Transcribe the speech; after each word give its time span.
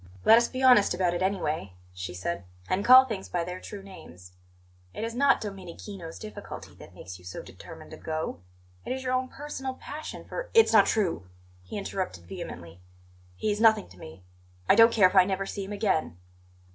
"Let 0.25 0.39
us 0.39 0.47
be 0.47 0.63
honest 0.63 0.95
about 0.95 1.13
it, 1.13 1.21
anyway," 1.21 1.73
she 1.93 2.15
said; 2.15 2.45
"and 2.67 2.83
call 2.83 3.05
things 3.05 3.29
by 3.29 3.43
their 3.43 3.59
true 3.61 3.83
names. 3.83 4.31
It 4.95 5.03
is 5.03 5.13
not 5.13 5.39
Domenichino's 5.39 6.17
difficulty 6.17 6.73
that 6.73 6.95
makes 6.95 7.19
you 7.19 7.23
so 7.23 7.43
determined 7.43 7.91
to 7.91 7.97
go. 7.97 8.41
It 8.83 8.93
is 8.93 9.03
your 9.03 9.13
own 9.13 9.27
personal 9.27 9.75
passion 9.75 10.25
for" 10.25 10.49
"It's 10.55 10.73
not 10.73 10.87
true!" 10.87 11.29
he 11.61 11.77
interrupted 11.77 12.25
vehemently. 12.25 12.79
"He 13.35 13.51
is 13.51 13.61
nothing 13.61 13.87
to 13.89 13.99
me; 13.99 14.23
I 14.67 14.73
don't 14.73 14.91
care 14.91 15.07
if 15.07 15.15
I 15.15 15.23
never 15.23 15.45
see 15.45 15.63
him 15.65 15.71
again." 15.71 16.17